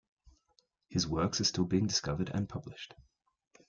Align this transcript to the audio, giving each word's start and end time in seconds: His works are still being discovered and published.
His 0.89 1.07
works 1.07 1.39
are 1.41 1.43
still 1.43 1.65
being 1.65 1.85
discovered 1.85 2.31
and 2.33 2.49
published. 2.49 2.95